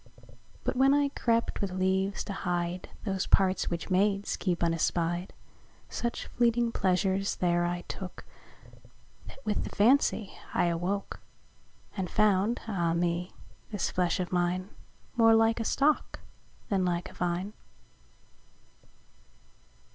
But 0.63 0.75
when 0.75 0.95
I 0.95 1.09
crept 1.09 1.61
with 1.61 1.69
leaves 1.71 2.23
to 2.23 2.33
hide 2.33 2.89
Those 3.05 3.27
parts, 3.27 3.69
which 3.69 3.91
maids 3.91 4.35
keep 4.35 4.61
unespy'd, 4.63 5.31
Such 5.89 6.25
fleeting 6.25 6.71
pleasures 6.71 7.35
there 7.35 7.65
I 7.65 7.81
took, 7.81 8.25
That 9.27 9.45
with 9.45 9.63
the 9.63 9.69
fancie 9.69 10.31
I 10.55 10.69
awook; 10.71 11.19
And 11.95 12.09
found 12.09 12.61
(Ah 12.67 12.95
me!) 12.95 13.35
this 13.69 13.91
flesh 13.91 14.19
of 14.19 14.31
mine 14.31 14.69
More 15.17 15.35
like 15.35 15.59
a 15.59 15.63
Stock 15.63 16.19
then 16.69 16.83
like 16.83 17.11
a 17.11 17.13
Vine. 17.13 17.53